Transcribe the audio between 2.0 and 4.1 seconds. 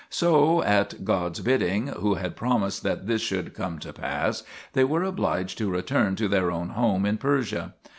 had promised that this should come to